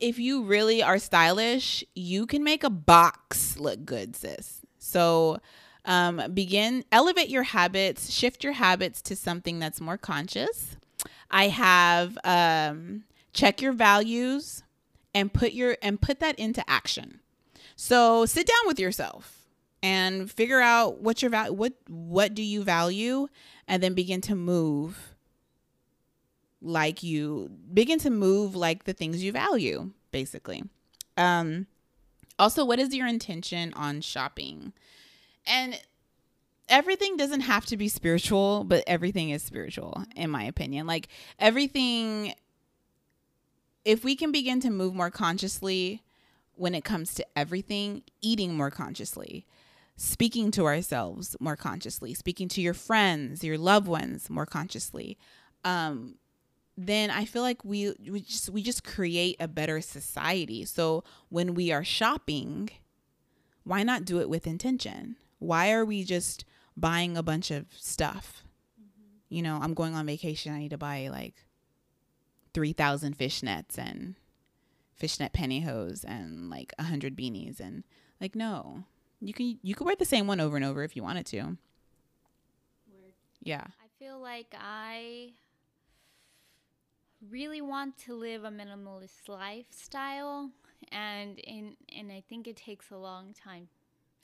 [0.00, 4.62] If you really are stylish, you can make a box look good, sis.
[4.78, 5.40] So
[5.84, 10.76] um, begin, elevate your habits, shift your habits to something that's more conscious.
[11.30, 13.04] I have um,
[13.38, 14.64] check your values
[15.14, 17.20] and put your and put that into action.
[17.76, 19.44] So sit down with yourself
[19.80, 23.28] and figure out what your value what what do you value
[23.68, 25.14] and then begin to move
[26.60, 30.64] like you begin to move like the things you value basically.
[31.16, 31.68] Um
[32.38, 34.72] also what is your intention on shopping?
[35.46, 35.80] And
[36.68, 40.88] everything doesn't have to be spiritual but everything is spiritual in my opinion.
[40.88, 41.06] Like
[41.38, 42.34] everything
[43.84, 46.02] if we can begin to move more consciously
[46.54, 49.46] when it comes to everything eating more consciously
[49.96, 55.18] speaking to ourselves more consciously speaking to your friends your loved ones more consciously
[55.64, 56.14] um
[56.80, 60.64] then I feel like we we just we just create a better society.
[60.64, 62.70] So when we are shopping,
[63.64, 65.16] why not do it with intention?
[65.40, 66.44] Why are we just
[66.78, 68.44] buying a bunch of stuff.
[69.28, 70.54] You know, I'm going on vacation.
[70.54, 71.34] I need to buy like
[72.58, 74.16] 3,000 fishnets and
[74.92, 77.84] fishnet pantyhose and like a hundred beanies and
[78.20, 78.82] like no.
[79.20, 81.56] You can you could wear the same one over and over if you wanted to.
[83.40, 83.62] Yeah.
[83.62, 85.34] I feel like I
[87.30, 90.50] really want to live a minimalist lifestyle
[90.90, 93.68] and in and I think it takes a long time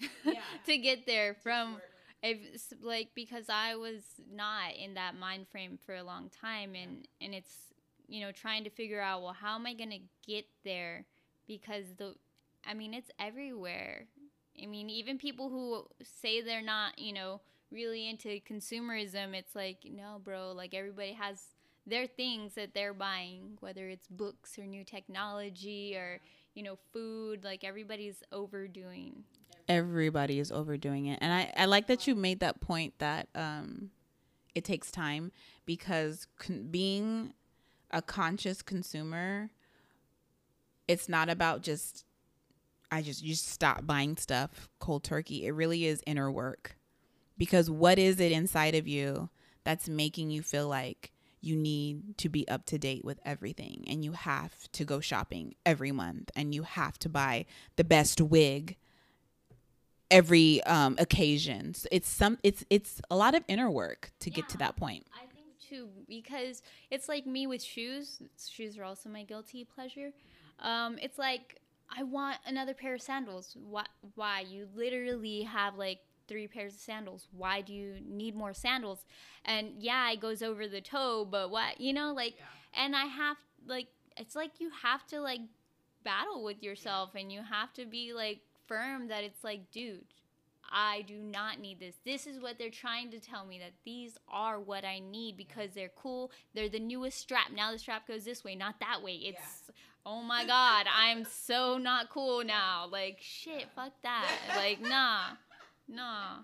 [0.67, 1.77] to get there from
[2.21, 2.39] if
[2.83, 7.33] like because I was not in that mind frame for a long time and and
[7.33, 7.74] it's
[8.09, 11.05] you know trying to figure out well how am I going to get there
[11.47, 12.15] because the
[12.67, 14.07] I mean it's everywhere.
[14.63, 17.41] I mean even people who say they're not, you know,
[17.71, 21.41] really into consumerism, it's like no, bro, like everybody has
[21.87, 26.21] their things that they're buying, whether it's books or new technology or
[26.55, 29.25] you know food, like everybody's overdoing.
[29.69, 33.89] everybody is overdoing it and i i like that you made that point that um
[34.55, 35.33] it takes time
[35.65, 37.33] because con- being
[37.95, 39.51] a conscious consumer
[40.87, 42.05] it's not about just
[42.91, 45.47] i just you just stop buying stuff cold turkey.
[45.47, 46.77] It really is inner work.
[47.39, 49.31] Because what is it inside of you
[49.65, 53.85] that's making you feel like you need to be up to date with everything?
[53.89, 58.21] And you have to go shopping every month and you have to buy the best
[58.21, 58.77] wig
[60.11, 64.49] every um occasion so it's some it's it's a lot of inner work to get
[64.51, 65.07] to that point.
[65.15, 65.24] I
[65.75, 68.21] too because it's like me with shoes.
[68.39, 70.11] Shoes are also my guilty pleasure.
[70.61, 71.61] Um, it's like
[71.97, 73.57] I want another pair of sandals.
[73.69, 73.85] Why?
[74.15, 74.41] Why?
[74.41, 77.29] You literally have like three pairs of sandals.
[77.37, 79.05] Why do you need more sandals?
[79.45, 81.81] And yeah, it goes over the toe, but what?
[81.81, 82.85] You know, like, yeah.
[82.85, 85.41] and I have like it's like you have to like
[86.05, 90.05] battle with yourself, and you have to be like firm that it's like, dude,
[90.77, 91.95] I do not need this.
[92.05, 95.71] This is what they're trying to tell me that these are what I need because
[95.73, 96.33] they're cool.
[96.53, 97.53] They're the newest strap.
[97.55, 99.13] Now the strap goes this way, not that way.
[99.13, 99.71] It's
[100.05, 102.89] oh my god, I'm so not cool now.
[102.91, 104.29] Like shit, fuck that.
[104.57, 105.21] Like nah.
[105.87, 106.39] Nah.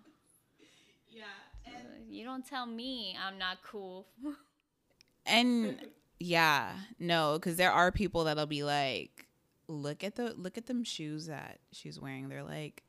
[1.11, 1.25] yeah
[1.67, 1.71] uh,
[2.09, 4.07] You don't tell me I'm not cool.
[5.27, 5.77] and
[6.21, 9.27] yeah no because there are people that'll be like
[9.69, 12.83] look at the look at them shoes that she's wearing they're like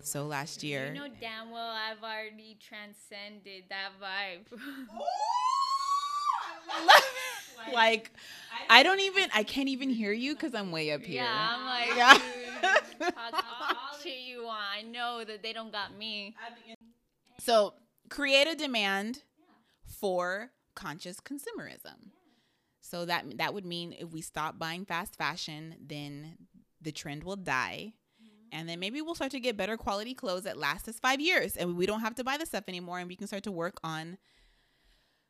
[0.00, 4.58] so last year You know damn well I've already transcended that vibe.
[7.72, 8.10] like
[8.68, 11.66] i don't even i can't even hear you because i'm way up here yeah, I'm
[11.66, 12.14] like, Yeah.
[12.14, 13.34] dude, talk
[13.70, 14.58] all shit you want.
[14.76, 16.34] I know that they don't got me.
[17.38, 17.74] So
[18.08, 19.22] create a demand
[19.84, 22.10] for conscious consumerism.
[22.80, 26.36] So that that would mean if we stop buying fast fashion, then
[26.80, 27.94] the trend will die.
[28.52, 31.56] And then maybe we'll start to get better quality clothes that last us five years.
[31.56, 32.98] And we don't have to buy the stuff anymore.
[32.98, 34.18] And we can start to work on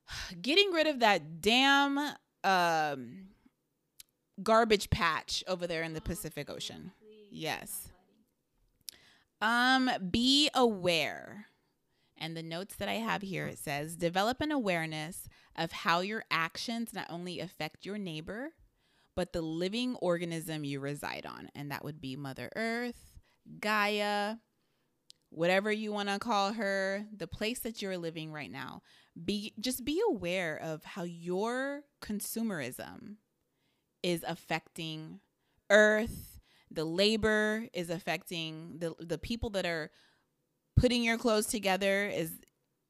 [0.42, 1.98] getting rid of that damn
[2.44, 3.28] um,
[4.42, 6.92] garbage patch over there in the Pacific Ocean.
[7.30, 7.88] Yes.
[9.40, 11.46] Um, be aware.
[12.18, 16.24] And the notes that I have here it says develop an awareness of how your
[16.30, 18.50] actions not only affect your neighbor,
[19.16, 21.50] but the living organism you reside on.
[21.54, 23.12] And that would be Mother Earth,
[23.61, 24.37] Gaia,
[25.31, 28.83] whatever you want to call her, the place that you're living right now.
[29.24, 33.16] Be just be aware of how your consumerism
[34.02, 35.20] is affecting
[35.70, 39.90] earth, the labor is affecting the the people that are
[40.76, 42.33] putting your clothes together is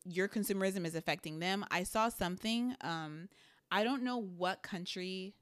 [0.04, 1.64] your consumerism is affecting them.
[1.70, 3.28] I saw something um
[3.70, 5.34] I don't know what country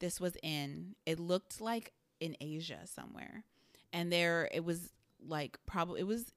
[0.00, 0.94] this was in.
[1.06, 3.44] It looked like in Asia somewhere.
[3.92, 4.92] And there it was
[5.26, 6.32] like probably it was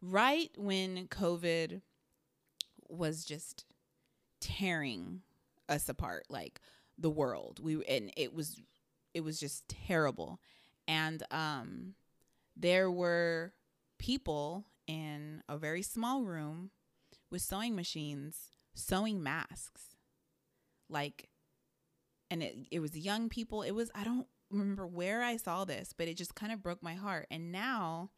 [0.00, 1.80] right when COVID
[2.88, 3.64] was just
[4.40, 5.22] tearing
[5.68, 6.60] us apart like
[6.98, 7.60] the world.
[7.62, 8.60] We and it was
[9.14, 10.40] it was just terrible.
[10.88, 11.94] And um
[12.56, 13.52] there were
[13.98, 16.70] people in a very small room
[17.30, 19.96] with sewing machines sewing masks.
[20.88, 21.28] Like
[22.30, 23.62] and it it was young people.
[23.62, 26.82] It was I don't remember where I saw this, but it just kind of broke
[26.82, 27.26] my heart.
[27.30, 28.10] And now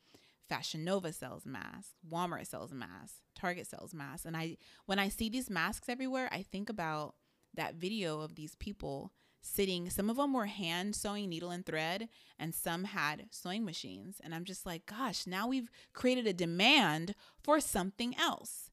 [0.48, 4.26] Fashion Nova sells masks, Walmart sells masks, Target sells masks.
[4.26, 4.56] And I
[4.86, 7.14] when I see these masks everywhere, I think about
[7.54, 12.08] that video of these people sitting some of them were hand sewing needle and thread
[12.38, 17.14] and some had sewing machines and i'm just like gosh now we've created a demand
[17.42, 18.70] for something else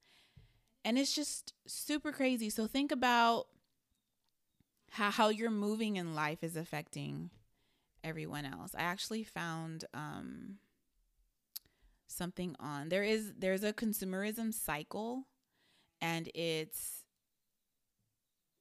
[0.85, 3.47] and it's just super crazy so think about
[4.91, 7.29] how, how you're moving in life is affecting
[8.03, 10.57] everyone else i actually found um,
[12.11, 12.89] something on.
[12.89, 15.27] There is there's a consumerism cycle
[16.01, 17.03] and it's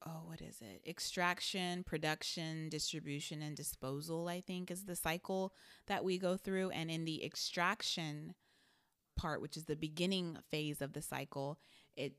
[0.05, 0.81] oh, what is it?
[0.87, 5.53] Extraction, production, distribution, and disposal, I think, is the cycle
[5.85, 6.71] that we go through.
[6.71, 8.33] And in the extraction
[9.15, 11.59] part, which is the beginning phase of the cycle,
[11.95, 12.13] it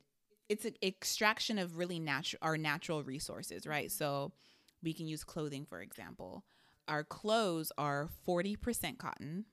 [0.49, 3.91] it's an extraction of really natural our natural resources, right?
[3.91, 4.33] So
[4.83, 6.45] we can use clothing, for example.
[6.89, 9.47] Our clothes are 40% cotton.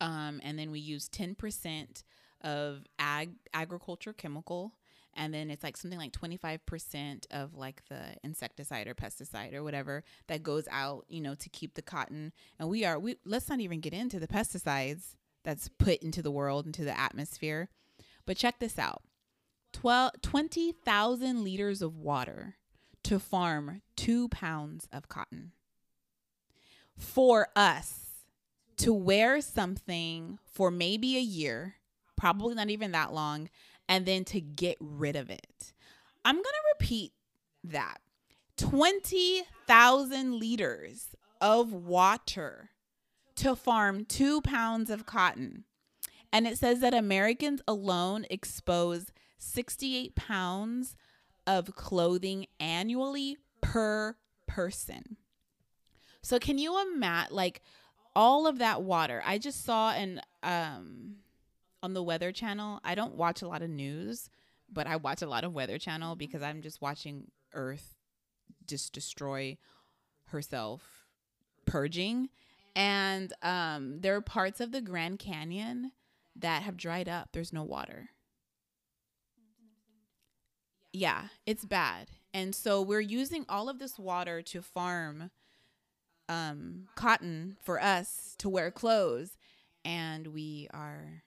[0.00, 2.02] Um, and then we use 10%
[2.42, 4.74] of ag agriculture chemical
[5.16, 10.02] and then it's like something like 25% of like the insecticide or pesticide or whatever
[10.26, 12.32] that goes out you know to keep the cotton.
[12.58, 16.30] And we are we let's not even get into the pesticides that's put into the
[16.30, 17.68] world into the atmosphere.
[18.26, 19.02] But check this out.
[19.72, 22.56] 12 20,000 liters of water
[23.04, 25.52] to farm 2 pounds of cotton
[26.96, 28.00] for us
[28.76, 31.76] to wear something for maybe a year
[32.16, 33.48] probably not even that long
[33.88, 35.72] and then to get rid of it.
[36.24, 37.12] I'm going to repeat
[37.64, 37.98] that
[38.56, 42.70] 20,000 liters of water
[43.36, 45.64] to farm two pounds of cotton.
[46.32, 50.96] And it says that Americans alone expose 68 pounds
[51.46, 54.16] of clothing annually per
[54.46, 55.16] person.
[56.24, 57.60] So can you imagine like
[58.16, 59.22] all of that water?
[59.26, 61.16] I just saw an um
[61.82, 62.80] on the Weather Channel.
[62.82, 64.30] I don't watch a lot of news,
[64.72, 67.94] but I watch a lot of Weather Channel because I'm just watching Earth
[68.66, 69.58] just destroy
[70.28, 71.04] herself
[71.66, 72.30] purging.
[72.74, 75.92] And um, there are parts of the Grand Canyon
[76.34, 77.28] that have dried up.
[77.32, 78.08] There's no water.
[80.90, 82.08] Yeah, it's bad.
[82.32, 85.30] And so we're using all of this water to farm
[86.28, 89.36] um, cotton for us to wear clothes.
[89.84, 91.22] And we are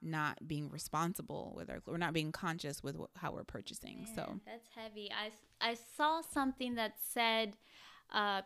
[0.00, 4.14] not being responsible with our we're not being conscious with wh- how we're purchasing Man,
[4.14, 4.40] so.
[4.46, 5.10] that's heavy.
[5.10, 5.30] I
[5.66, 7.56] i saw something that said
[8.12, 8.42] uh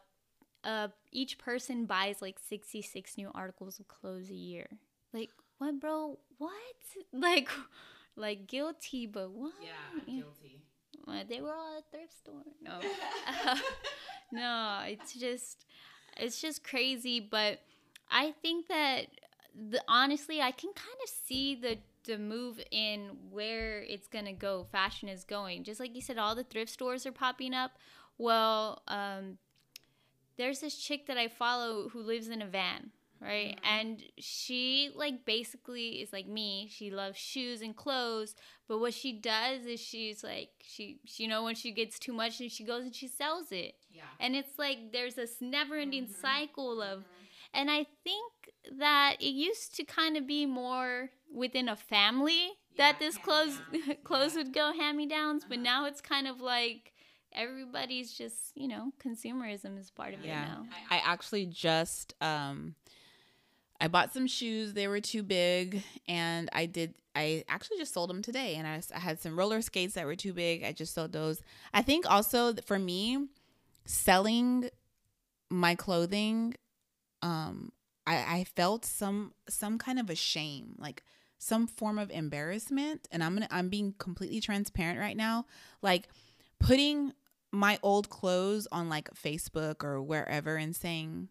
[0.64, 4.68] uh each person buys like 66 new articles of clothes a year.
[5.12, 6.18] Like what bro?
[6.38, 6.52] What?
[7.12, 7.48] Like
[8.16, 9.52] like guilty but what?
[9.62, 10.62] Yeah guilty
[11.28, 12.80] they were all at thrift store no
[14.32, 15.66] no it's just
[16.16, 17.60] it's just crazy but
[18.10, 19.06] i think that
[19.70, 24.64] the honestly, I can kind of see the the move in where it's gonna go.
[24.70, 25.64] Fashion is going.
[25.64, 27.72] Just like you said, all the thrift stores are popping up.
[28.16, 29.38] Well, um,
[30.36, 32.90] there's this chick that I follow who lives in a van,
[33.20, 33.56] right?
[33.56, 33.78] Mm-hmm.
[33.78, 36.68] And she like basically is like me.
[36.70, 38.34] She loves shoes and clothes,
[38.68, 42.12] but what she does is she's like she, she you know when she gets too
[42.12, 43.74] much and she goes and she sells it.
[43.90, 44.02] Yeah.
[44.20, 46.20] And it's like there's this never-ending mm-hmm.
[46.20, 48.32] cycle of mm-hmm and I think
[48.78, 53.60] that it used to kind of be more within a family yeah, that this clothes
[54.04, 54.38] clothes yeah.
[54.42, 55.50] would go hand me downs, uh-huh.
[55.50, 56.92] but now it's kind of like
[57.32, 60.42] everybody's just you know consumerism is part of yeah.
[60.42, 60.66] it now.
[60.90, 62.74] I actually just um
[63.80, 64.72] I bought some shoes.
[64.72, 66.94] They were too big, and I did.
[67.14, 70.16] I actually just sold them today, and I, I had some roller skates that were
[70.16, 70.64] too big.
[70.64, 71.42] I just sold those.
[71.72, 73.28] I think also for me,
[73.84, 74.68] selling
[75.50, 76.54] my clothing
[77.22, 77.72] um
[78.06, 81.02] I, I felt some some kind of a shame, like
[81.36, 83.06] some form of embarrassment.
[83.12, 85.44] And I'm gonna I'm being completely transparent right now.
[85.82, 86.08] Like
[86.58, 87.12] putting
[87.52, 91.28] my old clothes on like Facebook or wherever and saying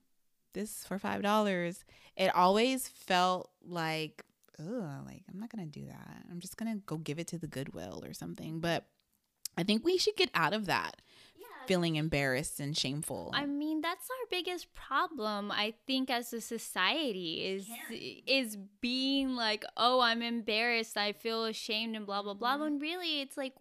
[0.58, 1.86] this for five dollars,
[2.16, 4.24] it always felt like,
[4.60, 6.24] oh, like I'm not gonna do that.
[6.30, 8.60] I'm just gonna go give it to the Goodwill or something.
[8.60, 8.86] But
[9.58, 10.97] I think we should get out of that
[11.68, 13.32] feeling embarrassed and shameful.
[13.34, 17.68] I mean, that's our biggest problem, I think, as a society is
[18.26, 22.53] is being like, oh, I'm embarrassed, I feel ashamed, and blah blah blah.
[22.53, 22.62] Mm-hmm.
[22.62, 23.53] When really, it's like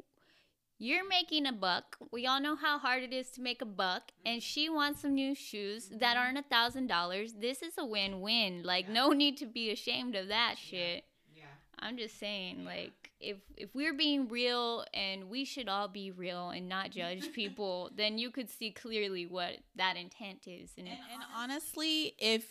[0.79, 1.97] you're making a buck.
[2.13, 5.15] We all know how hard it is to make a buck, and she wants some
[5.15, 6.19] new shoes that mm-hmm.
[6.19, 7.35] aren't a thousand dollars.
[7.35, 8.63] This is a win-win.
[8.63, 8.95] Like, yeah.
[8.95, 11.05] no need to be ashamed of that shit.
[11.35, 11.45] Yeah.
[11.79, 16.51] I'm just saying, like if if we're being real and we should all be real
[16.51, 20.71] and not judge people, then you could see clearly what that intent is.
[20.77, 22.45] And, and, and honestly, if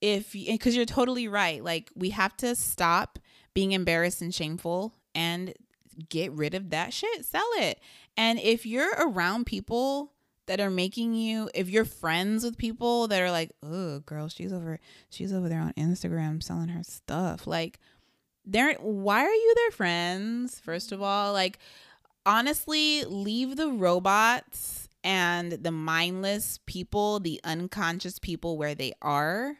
[0.00, 3.18] if because you're totally right, like we have to stop
[3.54, 5.54] being embarrassed and shameful and
[6.08, 7.80] get rid of that shit, sell it.
[8.16, 10.12] And if you're around people
[10.46, 14.52] that are making you if you're friends with people that are like, "Oh, girl, she's
[14.52, 14.78] over
[15.08, 17.78] she's over there on Instagram selling her stuff." Like
[18.44, 21.58] they're why are you their friends first of all like
[22.26, 29.56] honestly leave the robots and the mindless people the unconscious people where they are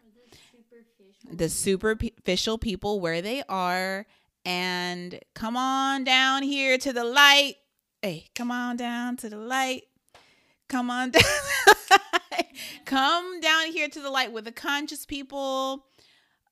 [1.31, 4.07] the superficial people where they are
[4.45, 7.55] and come on down here to the light.
[8.03, 9.85] Hey, come on down to the light.
[10.69, 11.23] Come on down.
[12.85, 15.87] come down here to the light with the conscious people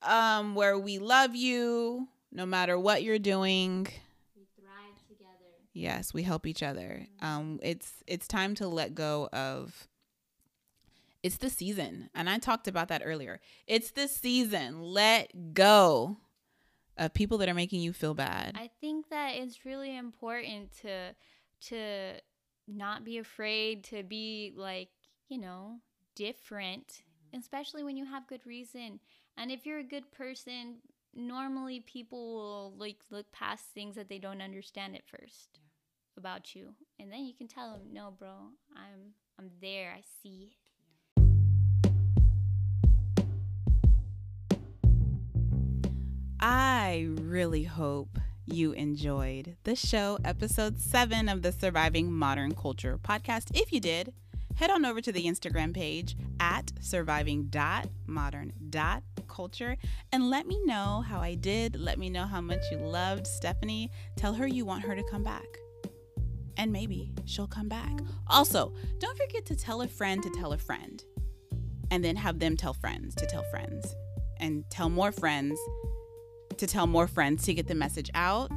[0.02, 3.86] um where we love you no matter what you're doing.
[4.36, 5.30] We thrive together.
[5.72, 7.06] Yes, we help each other.
[7.20, 9.86] Um it's it's time to let go of
[11.22, 12.10] it's the season.
[12.14, 13.40] And I talked about that earlier.
[13.66, 14.82] It's the season.
[14.82, 16.16] Let go
[16.96, 18.56] of people that are making you feel bad.
[18.56, 21.14] I think that it's really important to
[21.68, 22.14] to
[22.68, 24.88] not be afraid to be like,
[25.28, 25.78] you know,
[26.14, 27.38] different, mm-hmm.
[27.38, 29.00] especially when you have good reason.
[29.36, 30.76] And if you're a good person,
[31.14, 35.60] normally people will like look past things that they don't understand at first
[36.16, 36.74] about you.
[36.98, 39.92] And then you can tell them, "No, bro, I'm I'm there.
[39.96, 40.56] I see
[46.44, 53.52] I really hope you enjoyed the show, episode seven of the Surviving Modern Culture podcast.
[53.54, 54.12] If you did,
[54.56, 59.76] head on over to the Instagram page at surviving.modern.culture
[60.10, 61.76] and let me know how I did.
[61.76, 63.92] Let me know how much you loved Stephanie.
[64.16, 65.46] Tell her you want her to come back.
[66.56, 68.00] And maybe she'll come back.
[68.26, 71.04] Also, don't forget to tell a friend to tell a friend,
[71.92, 73.94] and then have them tell friends to tell friends,
[74.40, 75.56] and tell more friends
[76.58, 78.52] to tell more friends to get the message out.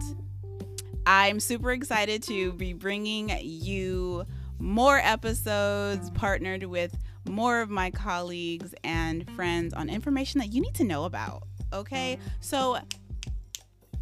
[1.06, 4.26] I'm super excited to be bringing you
[4.60, 10.76] more episodes partnered with more of my colleagues and friends on information that you need
[10.76, 11.44] to know about.
[11.74, 12.78] Okay, so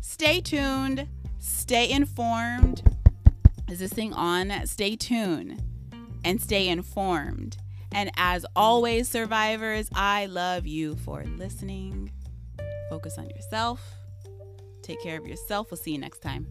[0.01, 1.07] stay tuned,
[1.39, 2.83] stay informed.
[3.69, 4.65] Is this thing on?
[4.65, 5.61] Stay tuned
[6.23, 7.57] and stay informed.
[7.91, 12.11] And as always, survivors, I love you for listening.
[12.89, 13.81] Focus on yourself.
[14.81, 15.71] Take care of yourself.
[15.71, 16.47] We'll see you next time.